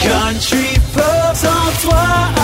[0.00, 2.39] Country Pop, 103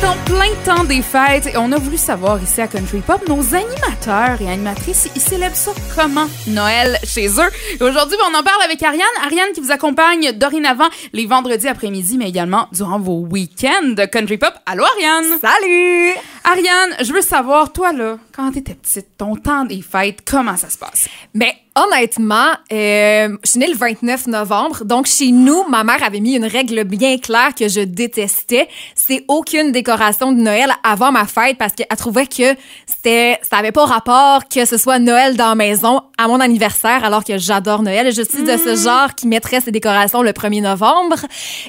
[0.00, 3.26] est en plein temps des fêtes et on a voulu savoir ici à Country Pop,
[3.28, 6.26] nos animateurs et animatrices, ils célèbrent ça comment?
[6.46, 7.50] Noël chez eux.
[7.78, 9.02] Et aujourd'hui, ben, on en parle avec Ariane.
[9.24, 14.38] Ariane qui vous accompagne dorénavant les vendredis après-midi, mais également durant vos week-ends de Country
[14.38, 14.54] Pop.
[14.66, 15.38] Allô Ariane!
[15.40, 16.14] Salut!
[16.44, 20.70] Ariane, je veux savoir, toi là, quand t'étais petite, ton temps des fêtes, comment ça
[20.70, 21.08] se passe?
[21.34, 26.20] Ben, honnêtement, euh, je suis née le 29 novembre, donc chez nous, ma mère avait
[26.20, 28.68] mis une règle bien claire que je détestais.
[28.94, 33.72] C'est aucune décoration de Noël avant ma fête parce qu'elle trouvait que c'était, ça avait
[33.72, 37.82] pas rapport que ce soit Noël dans la maison à mon anniversaire, alors que j'adore
[37.82, 38.12] Noël.
[38.12, 41.16] Je suis de ce genre qui mettrait ses décorations le 1er novembre.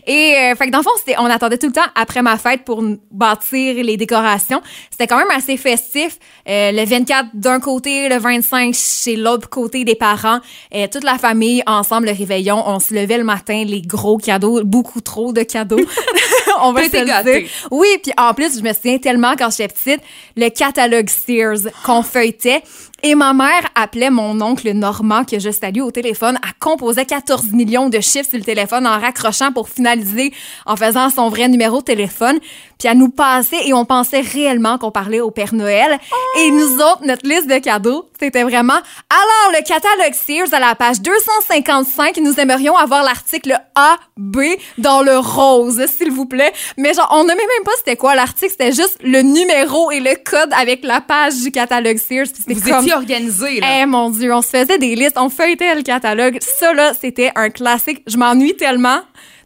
[0.08, 2.38] Et, euh, fait que dans le fond, c'était, on attendait tout le temps après ma
[2.38, 4.62] fête pour bâtir les décorations.
[4.90, 6.18] C'était quand même assez festif.
[6.50, 10.40] Euh, le 24 d'un côté, le 25 chez l'autre côté des parents,
[10.74, 14.64] euh, toute la famille ensemble le réveillon, on se levait le matin, les gros cadeaux,
[14.64, 15.80] beaucoup trop de cadeaux.
[16.62, 17.50] on va se le dire.
[17.72, 20.02] Oui, puis en plus, je me souviens tellement quand j'étais petite,
[20.36, 22.64] le catalogue Sears qu'on feuilletait.
[23.04, 26.38] Et ma mère appelait mon oncle Normand, que je salue au téléphone.
[26.44, 30.32] Elle composait 14 millions de chiffres sur le téléphone en raccrochant pour finaliser
[30.68, 32.40] en faisant son vrai numéro de téléphone.
[32.78, 36.00] Puis elle nous passait et on pensait réellement qu'on parlait au Père Noël.
[36.40, 40.76] Et nous autres, notre liste de cadeaux, c'était vraiment alors le catalogue Sears à la
[40.76, 44.40] page 255, nous aimerions avoir l'article A, B
[44.78, 46.54] dans le rose, s'il vous plaît.
[46.78, 50.16] Mais genre, on ne même pas c'était quoi l'article, c'était juste le numéro et le
[50.24, 52.28] code avec la page du catalogue Sears.
[52.34, 52.86] Puis c'était comme...
[52.92, 53.82] étiez organisés, là.
[53.82, 56.38] Eh mon dieu, on se faisait des listes, on feuilletait le catalogue.
[56.42, 58.02] Ça là, c'était un classique.
[58.08, 59.02] Je m'ennuie tellement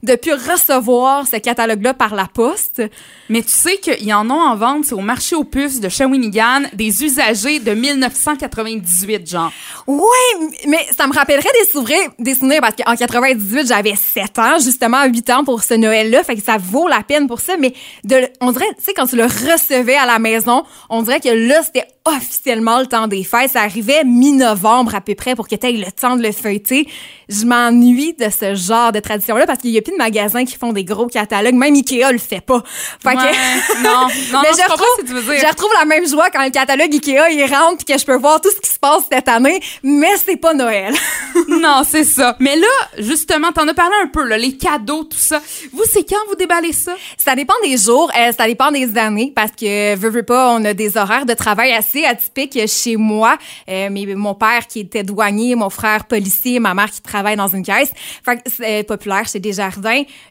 [0.05, 2.81] de plus recevoir ce catalogue-là par la poste.
[3.29, 7.03] Mais tu sais qu'ils en ont en vente, au marché aux puces de Shawinigan, des
[7.03, 9.51] usagers de 1998, genre.
[9.87, 14.59] Ouais, mais ça me rappellerait des souvenirs, des souvenirs parce qu'en 98, j'avais 7 ans,
[14.59, 17.73] justement 8 ans pour ce Noël-là, fait que ça vaut la peine pour ça, mais
[18.03, 21.29] de, on dirait, tu sais, quand tu le recevais à la maison, on dirait que
[21.29, 23.51] là, c'était officiellement le temps des fêtes.
[23.51, 26.87] Ça arrivait mi-novembre à peu près pour que tu aies le temps de le feuilleter.
[27.29, 30.55] Je m'ennuie de ce genre de tradition-là parce qu'il y a plus de magasins qui
[30.55, 31.55] font des gros catalogues.
[31.55, 32.63] Même Ikea le fait pas.
[33.01, 33.31] Fait que- Ouais,
[33.83, 35.41] non, non, mais non, je je retrouve, ce que tu veux dire.
[35.41, 38.17] je retrouve la même joie quand le catalogue Ikea il rentre puis que je peux
[38.17, 40.93] voir tout ce qui se passe cette année, mais c'est pas Noël.
[41.47, 42.35] non, c'est ça.
[42.39, 42.67] Mais là,
[42.99, 45.41] justement, t'en as parlé un peu, là, les cadeaux, tout ça.
[45.73, 46.93] Vous, c'est quand vous déballez ça?
[47.17, 50.63] ça dépend des jours, euh, ça dépend des années parce que veux veux pas, on
[50.65, 53.37] a des horaires de travail assez atypiques chez moi.
[53.69, 57.47] Euh, mais mon père qui était douanier, mon frère policier, ma mère qui travaille dans
[57.47, 57.91] une caisse,
[58.23, 59.84] fait que c'est populaire chez Desjardins.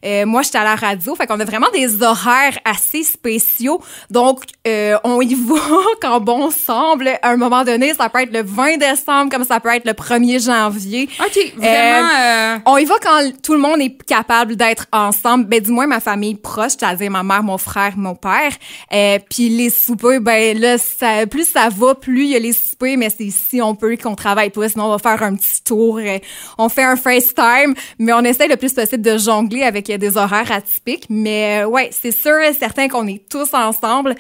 [0.05, 3.81] Euh, moi, j'étais à la radio, fait qu'on a vraiment des horaires assez spéciaux.
[4.11, 5.55] Donc, euh, on y va
[6.01, 7.09] quand bon semble.
[7.23, 9.93] À un moment donné, ça peut être le 20 décembre, comme ça peut être le
[9.93, 11.09] 1er janvier.
[11.21, 12.09] OK, vraiment...
[12.21, 15.45] euh, On y va quand tout le monde est capable d'être ensemble.
[15.47, 18.53] Ben, du moins, ma famille proche, c'est-à-dire ma mère, mon frère, mon père.
[18.93, 22.53] Euh, Puis les soupers, ben là, ça, plus ça va, plus il y a les
[22.53, 24.69] soupers, mais c'est si on peut qu'on travaille pas.
[24.69, 25.99] Sinon, on va faire un petit tour.
[25.99, 26.19] euh,
[26.59, 30.17] on fait un FaceTime, mais on essaie le plus possible de jongler avec euh, des
[30.17, 31.07] horaires atypiques.
[31.09, 34.15] Mais euh, ouais, c'est sûr et certain qu'on est tous ensemble.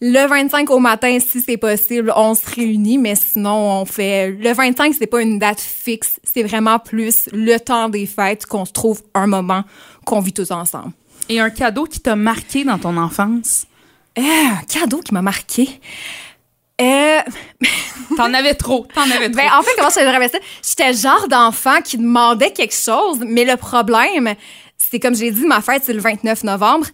[0.00, 4.32] Le 25 au matin, si c'est possible, on se réunit, mais sinon, on fait...
[4.32, 6.18] Le 25, c'est pas une date fixe.
[6.24, 9.62] C'est vraiment plus le temps des fêtes qu'on se trouve un moment
[10.04, 10.90] qu'on vit tous ensemble.
[11.28, 13.66] Et un cadeau qui t'a marqué dans ton enfance?
[14.18, 15.68] Euh, un cadeau qui m'a marqué?
[16.80, 17.20] Euh,
[18.16, 19.36] T'en avais trop, t'en avais trop.
[19.36, 20.00] ben, en fait, comment ça?
[20.02, 24.34] J'étais le genre d'enfant qui demandait quelque chose, mais le problème,
[24.76, 26.86] c'est comme j'ai dit, ma fête, c'est le 29 novembre.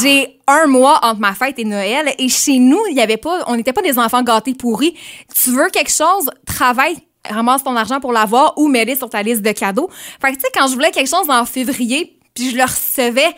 [0.00, 3.44] J'ai un mois entre ma fête et Noël, et chez nous, il y avait pas,
[3.48, 4.94] on n'était pas des enfants gâtés pourris.
[5.42, 6.96] Tu veux quelque chose, travaille
[7.28, 9.88] ramasse ton argent pour l'avoir ou mets-le sur ta liste de cadeaux.
[10.20, 13.32] Fait que, tu sais, quand je voulais quelque chose en février, puis je le recevais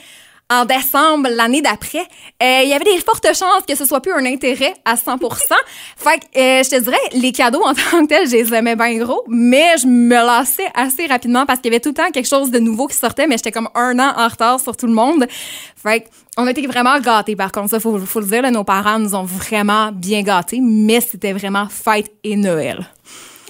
[0.60, 2.06] en décembre l'année d'après,
[2.42, 5.18] euh, il y avait des fortes chances que ce soit plus un intérêt à 100
[5.96, 8.76] Fait que euh, je te dirais, les cadeaux en tant que tels, je les aimais
[8.76, 12.10] bien gros, mais je me lassais assez rapidement parce qu'il y avait tout le temps
[12.10, 14.86] quelque chose de nouveau qui sortait, mais j'étais comme un an en retard sur tout
[14.86, 15.26] le monde.
[15.76, 18.50] Fait que on a été vraiment gâtés, par contre, ça, faut, faut le dire, là,
[18.50, 22.88] nos parents nous ont vraiment bien gâtés, mais c'était vraiment fête et Noël.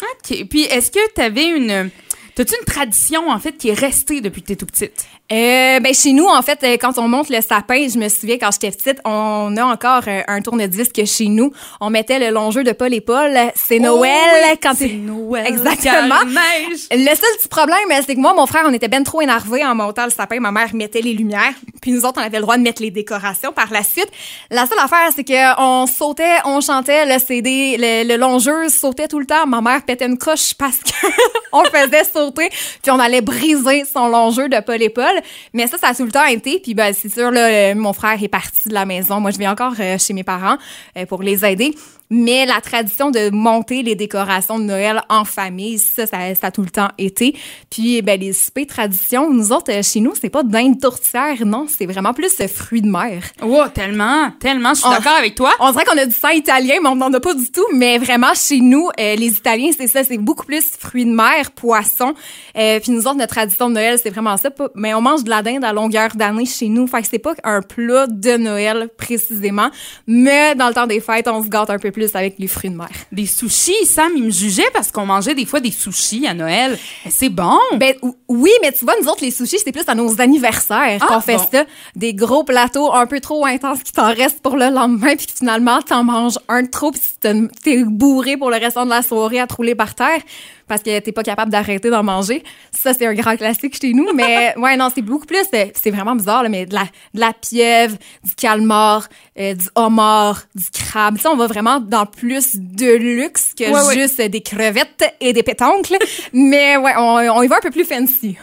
[0.03, 0.45] OK.
[0.49, 1.91] Puis, est-ce que t'avais une...
[2.35, 5.07] T'as-tu une tradition, en fait, qui est restée depuis que t'es tout petite?
[5.33, 8.37] Euh, ben chez nous, en fait, euh, quand on monte le sapin, je me souviens
[8.39, 11.51] quand j'étais petite, on a encore euh, un tourne-disque chez nous.
[11.81, 13.35] On mettait le long jeu de Paul et Paul.
[13.55, 15.47] C'est Noël Oh oui, quand c'est Noël.
[15.47, 16.23] Exactement.
[16.27, 16.89] neige.
[16.91, 19.65] Le seul petit problème, euh, c'est que moi, mon frère, on était ben trop énervés
[19.65, 20.41] en montant le sapin.
[20.41, 22.91] Ma mère mettait les lumières, puis nous autres, on avait le droit de mettre les
[22.91, 24.11] décorations par la suite.
[24.51, 28.69] La seule affaire, c'est que on sautait, on chantait, le CD, le, le long jeu
[28.69, 29.47] sautait tout le temps.
[29.47, 31.07] Ma mère pétait une coche parce que
[31.53, 32.51] on le faisait sauter,
[32.83, 35.14] puis on allait briser son long jeu de Paul et Paul.
[35.53, 36.61] Mais ça, ça a tout le temps été.
[36.61, 39.21] Puis ben, c'est sûr, là, euh, mon frère est parti de la maison.
[39.21, 40.57] Moi, je vais encore euh, chez mes parents
[40.97, 41.75] euh, pour les aider.
[42.11, 46.51] Mais la tradition de monter les décorations de Noël en famille, ça, ça, ça a
[46.51, 47.35] tout le temps été.
[47.71, 51.87] Puis, ben, les soupers traditions, nous autres, chez nous, c'est pas dinde tourtière, non, c'est
[51.87, 53.25] vraiment plus fruits de mer.
[53.43, 54.75] Oh, tellement, tellement.
[54.75, 55.53] Je suis d'accord avec toi.
[55.61, 57.67] On dirait qu'on a du sang italien, mais on n'en a pas du tout.
[57.73, 61.51] Mais vraiment, chez nous, euh, les Italiens, c'est ça, c'est beaucoup plus fruits de mer,
[61.53, 62.15] poissons.
[62.57, 64.51] Euh, puis nous autres, notre tradition de Noël, c'est vraiment ça.
[64.75, 66.87] Mais on mange de la dinde à longueur d'année chez nous.
[66.87, 69.69] Fait que c'est pas un plat de Noël précisément.
[70.07, 72.71] Mais dans le temps des fêtes, on se gâte un peu plus avec les fruits
[72.71, 72.89] de mer.
[73.13, 76.79] Des sushis, Sam, il me jugeait parce qu'on mangeait des fois des sushis à Noël.
[77.11, 77.59] C'est bon.
[77.79, 80.99] Ben ou- oui, mais tu vois, nous autres, les sushis, c'est plus à nos anniversaires
[81.01, 81.47] Ah, qu'on fait bon.
[81.53, 81.65] ça.
[81.95, 85.81] Des gros plateaux un peu trop intenses qui t'en restent pour le lendemain, puis finalement,
[85.83, 89.41] t'en manges un de trop, puis t'es- t'es bourré pour le restant de la soirée
[89.41, 90.21] à te rouler par terre
[90.69, 92.43] parce que t'es pas capable d'arrêter d'en manger.
[92.73, 94.13] Ça, c'est un grand classique chez nous.
[94.15, 96.85] Mais ouais, non, c'est beaucoup plus, euh, c'est vraiment bizarre, là, mais de la,
[97.15, 99.09] de la pieuvre, du calmar,
[99.39, 101.19] euh, du homard, du crabe.
[101.19, 103.95] Sais, on va vraiment dans plus de luxe que Ouais, ouais.
[103.95, 105.97] juste des crevettes et des pétoncles.
[106.33, 108.37] mais ouais, on, on y va un peu plus fancy.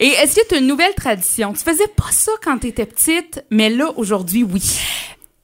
[0.00, 1.52] Et est-ce que tu as une nouvelle tradition?
[1.52, 4.62] Tu faisais pas ça quand tu étais petite, mais là, aujourd'hui, oui.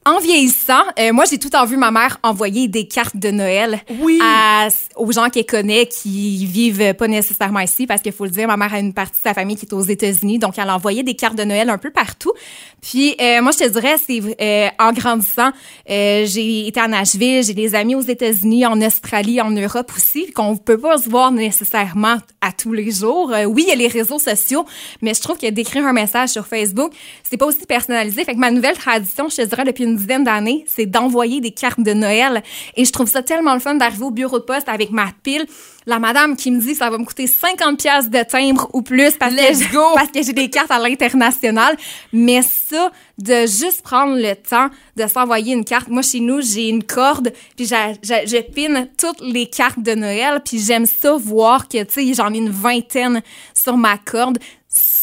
[0.05, 3.81] En vieillissant, euh, moi, j'ai tout temps vu ma mère envoyer des cartes de Noël
[4.01, 4.19] Oui.
[4.21, 4.67] à-
[4.97, 8.57] aux gens qu'elle connaît qui vivent pas nécessairement ici parce qu'il faut le dire, ma
[8.57, 11.15] mère a une partie de sa famille qui est aux États-Unis, donc elle envoyait des
[11.15, 12.33] cartes de Noël un peu partout.
[12.81, 15.53] Puis euh, moi, je te dirais, c'est euh, en grandissant,
[15.89, 20.33] euh, j'ai été à Nashville, j'ai des amis aux États-Unis, en Australie, en Europe aussi,
[20.33, 23.33] qu'on peut pas se voir nécessairement à tous les jours.
[23.33, 24.67] Euh, oui, il y a les réseaux sociaux,
[25.01, 28.25] mais je trouve que d'écrire un message sur Facebook, c'est pas aussi personnalisé.
[28.25, 31.51] Fait que ma nouvelle tradition, je te dirais depuis une dizaine d'années, c'est d'envoyer des
[31.53, 32.43] cartes de Noël.
[32.77, 35.47] Et je trouve ça tellement le fun d'arriver au bureau de poste avec ma pile.
[35.87, 38.83] La madame qui me dit que ça va me coûter 50 pièces de timbre ou
[38.83, 39.83] plus parce Let's que j'ai- go!
[39.95, 41.77] parce que j'ai des cartes à l'international.
[42.13, 45.89] Mais ça, de juste prendre le temps de s'envoyer une carte.
[45.89, 49.95] Moi, chez nous, j'ai une corde, puis j'a- j'a- je pine toutes les cartes de
[49.95, 53.21] Noël, puis j'aime ça voir que, tu sais, j'en ai une vingtaine
[53.61, 54.39] sur ma corde.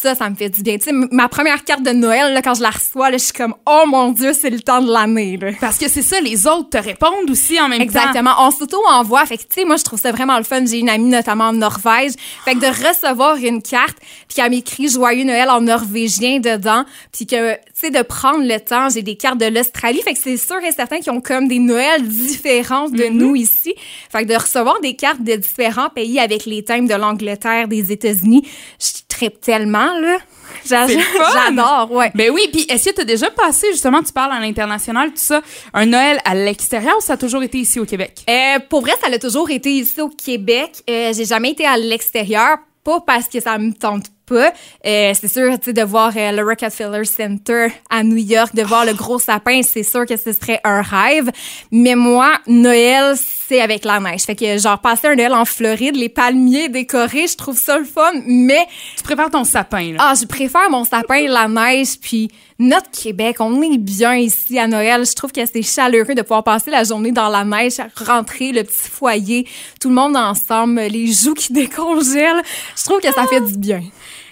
[0.02, 0.78] Ça, ça me fait du bien.
[0.78, 3.34] Tu sais, ma première carte de Noël, là, quand je la reçois, là, je suis
[3.34, 5.38] comme, oh mon Dieu, c'est le temps de l'année.
[5.60, 7.84] Parce que c'est ça, les autres te répondent aussi en même temps.
[7.84, 8.32] Exactement.
[8.40, 9.26] On s'auto-envoie.
[9.26, 10.66] Fait que, tu sais, moi, je trouve ça vraiment le fun.
[10.66, 12.14] J'ai une amie, notamment en Norvège.
[12.46, 17.26] Fait que de recevoir une carte, puis qu'elle m'écrit Joyeux Noël en norvégien dedans, puis
[17.26, 18.88] que, tu sais, de prendre le temps.
[18.90, 20.02] J'ai des cartes de l'Australie.
[20.02, 23.76] Fait que c'est sûr et certain qu'ils ont comme des Noëls différents de nous ici.
[24.10, 27.92] Fait que de recevoir des cartes de différents pays avec les thèmes de l'Angleterre, des
[27.92, 28.48] États-Unis,
[28.80, 30.18] je tripe tellement, là?
[30.66, 30.88] Fun!
[31.34, 32.12] J'adore, ouais.
[32.16, 35.18] Ben oui, puis est-ce que tu as déjà passé, justement, tu parles à l'international, tout
[35.18, 35.42] ça,
[35.74, 38.24] un Noël à l'extérieur ou ça a toujours été ici au Québec?
[38.30, 40.84] Euh, pour vrai, ça a toujours été ici au Québec.
[40.90, 44.54] Euh, j'ai jamais été à l'extérieur, pas parce que ça me tente pas.
[44.86, 48.64] Euh, c'est sûr, tu sais, de voir euh, le Rockefeller Center à New York, de
[48.64, 51.30] voir le gros sapin, c'est sûr que ce serait un rêve.
[51.72, 54.22] Mais moi, Noël, c'est avec la neige.
[54.22, 57.86] Fait que genre passer un Noël en Floride, les palmiers décorés, je trouve ça le
[57.86, 58.12] fun.
[58.26, 58.66] Mais
[58.98, 59.98] Tu prépares ton sapin, là.
[60.00, 62.30] ah, je préfère mon sapin, la neige, puis
[62.60, 63.38] notre Québec.
[63.40, 65.06] On est bien ici à Noël.
[65.06, 68.64] Je trouve que c'est chaleureux de pouvoir passer la journée dans la neige, rentrer le
[68.64, 69.48] petit foyer,
[69.80, 72.44] tout le monde ensemble, les joues qui décongèlent.
[72.76, 73.82] Je trouve que ça fait du bien.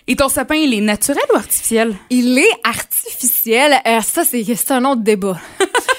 [0.09, 1.95] Et ton sapin, il est naturel ou artificiel?
[2.09, 3.73] Il est artificiel.
[3.85, 5.37] Euh, ça, c'est c'est un autre débat.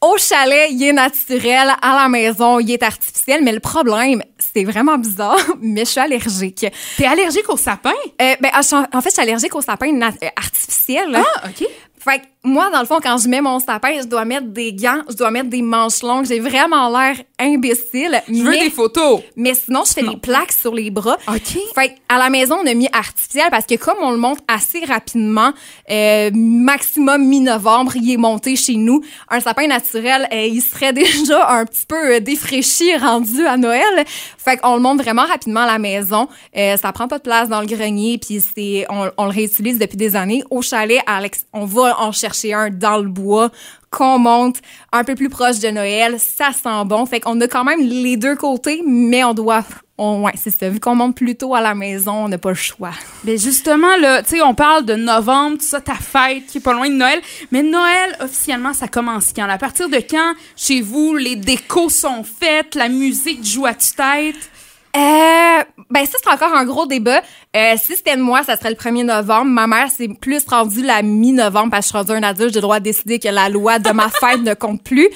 [0.00, 1.72] Au chalet, il est naturel.
[1.82, 3.42] À la maison, il est artificiel.
[3.42, 6.66] Mais le problème, c'est vraiment bizarre, mais je suis allergique.
[6.96, 7.94] T'es allergique au sapin?
[8.22, 11.16] Euh, ben, en fait, je suis allergique au sapin euh, artificiel.
[11.16, 11.66] Ah, OK.
[11.98, 14.72] Fait que moi, dans le fond, quand je mets mon sapin, je dois mettre des
[14.72, 16.24] gants, je dois mettre des manches longues.
[16.24, 18.22] J'ai vraiment l'air imbécile.
[18.28, 19.20] Je veux mais, des photos.
[19.36, 20.12] mais sinon, je fais Non.
[20.12, 21.16] des plaques sur les bras.
[21.28, 21.58] OK.
[21.74, 24.84] Fait à la maison, on a mis artificiel parce que comme on le monte assez
[24.84, 25.50] rapidement,
[25.90, 29.02] euh, maximum mi-novembre, il est monté chez nous.
[29.28, 34.04] Un sapin naturel, euh, il serait déjà un petit peu euh, défraîchi rendu à Noël.
[34.06, 36.28] Fait qu'on le monte vraiment rapidement à la maison.
[36.56, 39.78] Euh, ça prend pas de place dans le grenier, puis c'est on, on le réutilise
[39.78, 40.44] depuis des années.
[40.50, 43.50] Au chalet, Alex, on va en chercher un dans le bois
[43.90, 44.56] qu'on monte
[44.92, 46.18] un peu plus proche de Noël.
[46.18, 47.06] Ça sent bon.
[47.06, 49.64] Fait qu'on a quand même les deux côtés, mais on doit
[49.98, 50.68] on, ouais, c'est ça.
[50.68, 52.92] Vu qu'on monte plus tôt à la maison, on n'a pas le choix.
[53.24, 56.60] Mais justement, là, tu sais, on parle de novembre, tout ça, ta fête qui est
[56.60, 57.20] pas loin de Noël.
[57.50, 59.48] Mais Noël, officiellement, ça commence quand?
[59.48, 64.50] À partir de quand, chez vous, les décos sont faites, la musique joue à tue-tête?
[64.96, 67.20] Euh, ben ça c'est encore un gros débat.
[67.58, 69.46] Euh, si c'était de moi, ça serait le 1er novembre.
[69.46, 72.60] Ma mère c'est plus rendu la mi-novembre parce que je suis rendue un adulte, j'ai
[72.60, 75.08] le droit de décider que la loi de ma fête ne compte plus.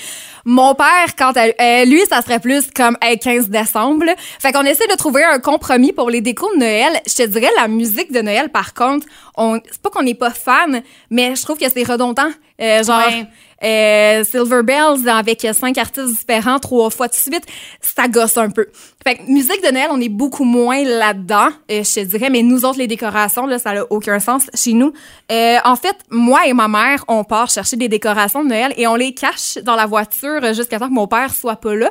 [0.45, 4.05] Mon père, quand elle, euh, lui, ça serait plus comme hey, 15 décembre.
[4.05, 4.15] là.
[4.41, 7.01] Fait qu'on essaie de trouver un compromis pour les décos de Noël.
[7.07, 9.07] Je te dirais la musique de Noël, par contre,
[9.37, 12.31] on, c'est pas qu'on n'est pas fan, mais je trouve que c'est redondant.
[12.61, 13.07] Euh, genre.
[13.07, 13.27] Ouais.
[13.65, 17.47] Euh, Silver Bells avec cinq artistes différents trois fois de suite,
[17.81, 18.67] ça gosse un peu.
[19.05, 22.43] Fait que musique de Noël, on est beaucoup moins là-dedans, euh, je te dirais, mais
[22.43, 24.93] nous autres, les décorations, là, ça n'a aucun sens chez nous.
[25.31, 28.87] Euh, en fait, moi et ma mère, on part chercher des décorations de Noël et
[28.87, 31.91] on les cache dans la voiture jusqu'à temps que mon père soit pas là.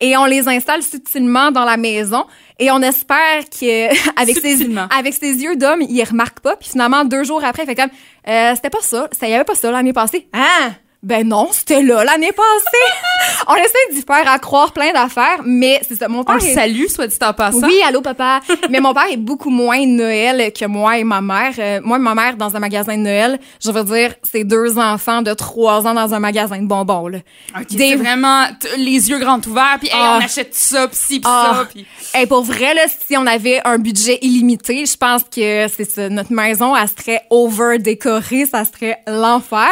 [0.00, 2.24] Et on les installe subtilement dans la maison.
[2.58, 3.88] Et on espère que
[4.20, 6.56] avec ses, avec ses yeux d'homme, il remarque pas.
[6.56, 7.90] Puis finalement, deux jours après, il fait comme,
[8.28, 10.26] euh, c'était pas ça, ça y avait pas ça l'année passée.
[10.32, 10.70] Ah!
[11.02, 13.42] Ben non, c'était là l'année passée.
[13.48, 16.06] on essaie d'y faire à croire plein d'affaires, mais c'est ça.
[16.06, 17.66] Mon On père le est- salue, soit dit en passant.
[17.66, 18.38] oui, allô papa.
[18.70, 21.52] Mais mon père est beaucoup moins Noël que moi et ma mère.
[21.58, 24.78] Euh, moi et ma mère dans un magasin de Noël, je veux dire, c'est deux
[24.78, 27.08] enfants de trois ans dans un magasin de bonbons.
[27.08, 27.18] Là.
[27.58, 30.18] Ok, Des- vraiment les yeux grands ouverts, puis hey, Ah.
[30.20, 31.64] on achète ça, puis ci, puis Ah.
[32.12, 32.18] ça.
[32.18, 36.08] Hey, pour vrai, là, si on avait un budget illimité, je pense que c'est ça.
[36.08, 39.68] Notre maison, elle serait over décorée, ça serait l'enfer.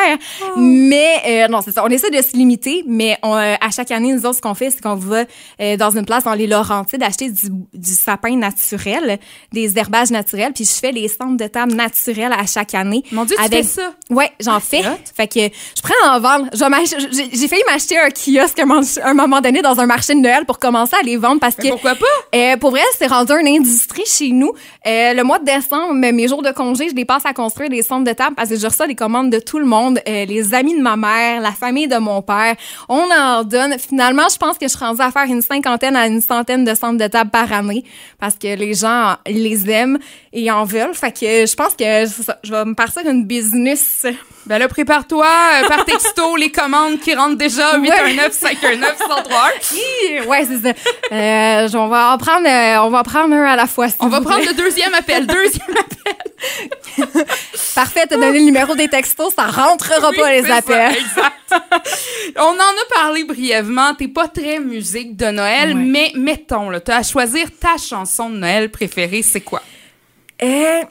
[0.57, 1.85] Mais euh, non, c'est ça.
[1.85, 4.55] On essaie de se limiter, mais on, euh, à chaque année, nous autres, ce qu'on
[4.55, 5.25] fait, c'est qu'on va
[5.61, 9.19] euh, dans une place dans les Laurentides acheter du, du sapin naturel,
[9.53, 13.03] des herbages naturels, puis je fais les centres de table naturels à chaque année.
[13.13, 13.93] Mon Dieu, tu fais ça?
[14.11, 14.81] Ouais, j'en fais.
[14.81, 14.99] hot.
[15.17, 16.47] Fait que je prends en vendre.
[16.53, 18.63] J'ai failli m'acheter un kiosque à
[19.09, 21.65] un moment- donné dans un marché de Noël pour commencer à les vendre parce Mais
[21.65, 22.57] que pourquoi pas?
[22.59, 24.53] pour vrai, c'est rendu une industrie chez nous.
[24.85, 28.05] Le mois de décembre, mes jours de congé, je les passe à construire des centres
[28.05, 30.83] de table parce que je reçois des commandes de tout le monde, les amis de
[30.83, 31.10] ma mère,
[31.41, 32.57] la famille de mon père.
[32.89, 33.79] On en donne.
[33.79, 36.75] Finalement, je pense que je suis rendue à faire une cinquantaine à une centaine de
[36.75, 37.85] centres de table par année
[38.19, 39.99] parce que les gens les aiment
[40.33, 40.95] et en veulent.
[40.95, 44.07] Fait que je pense que ça, je vais me partir une business.
[44.47, 49.37] Ben là, prépare-toi euh, par texto les commandes qui rentrent déjà, 819 519 1031
[49.73, 50.27] Hi!
[50.27, 50.75] Ouais, c'est ça.
[51.13, 53.89] Euh, on va en prendre, euh, on va en prendre un à la fois.
[53.89, 56.30] si On va prendre le deuxième appel, deuxième appel.
[57.75, 60.97] Parfait, t'as donné le numéro des textos, ça rentrera Oui, pas les c'est ça, appels.
[60.97, 61.37] exact.
[62.37, 63.95] On en a parlé brièvement.
[63.95, 65.83] T'es pas très musique de Noël, Ouais.
[65.83, 69.63] mais mettons, là, t'as à choisir ta chanson de Noël préférée, c'est quoi?
[70.43, 70.83] Euh,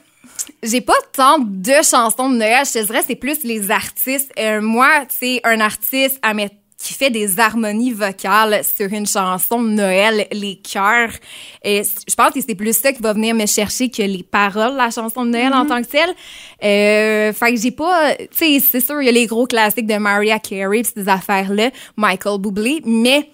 [0.62, 4.32] j'ai pas tant de chansons de Noël, je te dirais, c'est plus les artistes.
[4.38, 9.06] Euh, moi, tu sais, un artiste à mettre qui fait des harmonies vocales sur une
[9.06, 11.12] chanson de Noël, les chœurs.
[11.62, 14.76] Et je pense que c'est plus ça qui va venir me chercher que les paroles
[14.76, 16.14] la chanson de Noël en tant que telle.
[16.64, 19.86] Euh, fait que j'ai pas, tu sais, c'est sûr, il y a les gros classiques
[19.86, 23.28] de Mariah Carey pis ces affaires-là, Michael Bublé, mais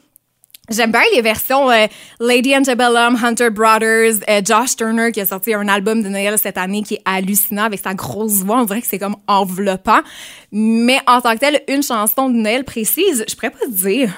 [0.68, 1.86] J'aime bien les versions euh,
[2.18, 6.58] Lady Antebellum, Hunter Brothers, euh, Josh Turner qui a sorti un album de Noël cette
[6.58, 8.60] année qui est hallucinant avec sa grosse voix.
[8.60, 10.00] On dirait que c'est comme enveloppant.
[10.50, 14.10] Mais en tant que tel, une chanson de Noël précise, je pourrais pas te dire.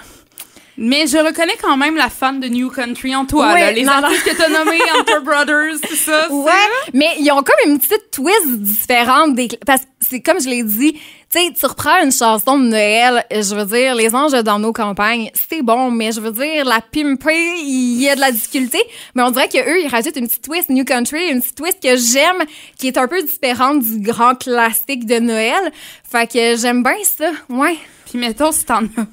[0.80, 3.72] Mais je reconnais quand même la fan de New Country en toi, là.
[3.72, 4.04] Les non, non.
[4.04, 6.32] artistes que t'as nommés, Hunter Brothers, c'est ça?
[6.32, 6.52] Ouais,
[6.94, 10.62] mais ils ont comme une petite twist différente des parce que c'est comme je l'ai
[10.62, 14.60] dit, tu sais, tu reprends une chanson de Noël, je veux dire les anges dans
[14.60, 18.30] nos campagnes, c'est bon, mais je veux dire la pimper, il y a de la
[18.30, 18.78] difficulté,
[19.16, 21.82] mais on dirait que eux ils rajoutent une petite twist New Country, une petite twist
[21.82, 22.44] que j'aime
[22.78, 25.72] qui est un peu différente du grand classique de Noël.
[26.08, 27.30] Fait que j'aime bien ça.
[27.48, 27.76] Ouais.
[28.08, 29.06] Puis mettons, si t'en as,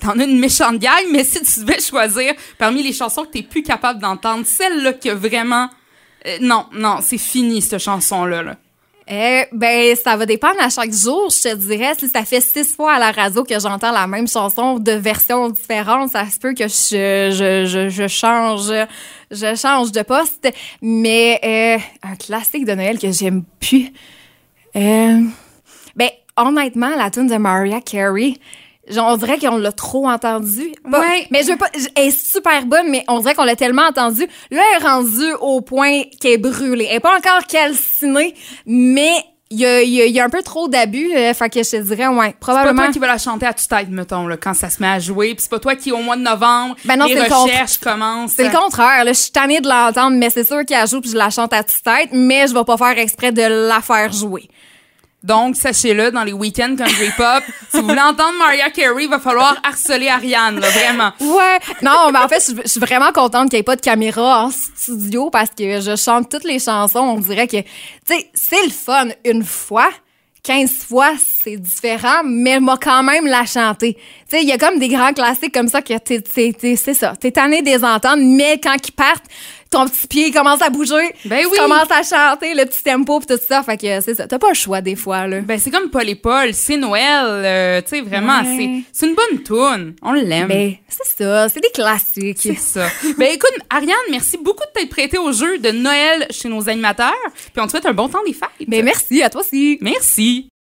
[0.00, 3.42] t'en as une méchante gang, mais si tu devais choisir parmi les chansons que t'es
[3.42, 5.68] plus capable d'entendre, celle-là que vraiment...
[6.26, 8.42] euh, non, non, c'est fini, cette chanson-là.
[8.42, 8.56] Là.
[9.10, 11.94] Euh, ben, ça va dépendre à chaque jour, je te dirais.
[11.98, 15.48] Si ça fait six fois à la radio que j'entends la même chanson de versions
[15.48, 18.70] différentes, ça se peut que je, je, je, je change,
[19.32, 20.48] je change de poste.
[20.80, 23.88] Mais euh, un classique de Noël que j'aime plus.
[24.76, 25.22] Euh,
[25.96, 28.34] ben, honnêtement, la tune de Mariah Carey.
[28.90, 30.72] Genre, On dirait qu'on l'a trop entendu.
[30.90, 31.26] Pas- Ouais.
[31.30, 31.68] Mais je veux pas.
[31.94, 34.26] Elle est super bonne, mais on dirait qu'on l'a tellement entendu.
[34.50, 36.86] Là, elle est rendue au point qu'elle est brûlée.
[36.90, 38.34] Elle est pas encore calcinée,
[38.66, 39.12] mais
[39.52, 41.10] il y a, y a- y a un peu trop d'abus.
[41.16, 42.82] euh, fait que je te dirais, ouais, C'est pas probablement.
[42.84, 45.28] toi qui vas la chanter à tue-tête, mettons, là, quand ça se met à jouer.
[45.34, 47.78] Puis c'est pas toi qui, au mois de novembre, Ben non, les c'est le recherches
[47.78, 48.32] commencent.
[48.36, 49.04] C'est le contraire.
[49.04, 51.52] Là, je suis tannée de l'entendre, mais c'est sûr qu'elle joue puis je la chante
[51.52, 54.48] à tue-tête, mais je vais pas faire exprès de la faire jouer.
[55.22, 59.18] Donc, sachez-le, dans les week-ends country pop, si vous voulez entendre Mariah Carey, il va
[59.18, 61.12] falloir harceler Ariane, là, vraiment.
[61.20, 61.58] Ouais.
[61.82, 64.50] Non, mais en fait, je suis vraiment contente qu'il n'y ait pas de caméra en
[64.50, 67.00] studio parce que je chante toutes les chansons.
[67.00, 67.66] On dirait que, tu
[68.06, 69.90] sais, c'est le fun une fois.
[70.42, 73.92] 15 fois, c'est différent, mais moi quand même la chanter.
[73.92, 77.12] Tu sais, il y a comme des grands classiques comme ça que c'est ça.
[77.14, 79.26] T'es tanné des entendre, mais quand ils partent,
[79.70, 81.14] ton petit pied commence à bouger.
[81.24, 81.56] Ben tu oui.
[81.58, 83.62] commences à chanter le petit tempo pis tout ça.
[83.62, 84.26] Fait que c'est ça.
[84.26, 85.40] T'as pas le choix des fois, là.
[85.40, 88.84] Ben, c'est comme Paul et Paul, c'est Noël, euh, tu sais, vraiment, Ouais.
[88.92, 89.94] c'est, c'est une bonne tune.
[90.02, 90.48] On l'aime.
[90.48, 91.48] Ben, c'est ça.
[91.48, 92.38] C'est des classiques.
[92.40, 92.88] C'est ça.
[93.16, 97.12] ben écoute, Ariane, merci beaucoup de t'être prêtée au jeu de Noël chez nos animateurs.
[97.52, 98.48] Puis on te souhaite un bon temps des fêtes.
[98.68, 99.78] Ben, merci à toi aussi.
[99.80, 100.49] Merci.